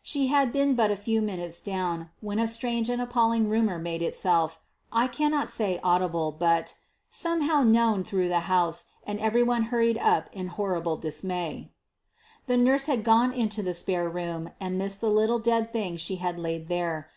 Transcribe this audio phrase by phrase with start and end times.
[0.00, 4.00] She had been but a few minutes down, when a strange and appalling rumour made
[4.00, 4.60] itself
[4.92, 6.76] I cannot say audible, but
[7.08, 11.72] somehow known through the house, and every one hurried up in horrible dismay.
[12.46, 16.14] The nurse had gone into the spare room, and missed the little dead thing she
[16.22, 17.10] had laid there.